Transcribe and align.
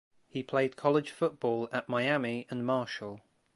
He 0.27 0.41
played 0.41 0.77
college 0.77 1.11
football 1.11 1.69
at 1.71 1.87
Miami 1.87 2.47
and 2.49 2.65
Marshall. 2.65 3.21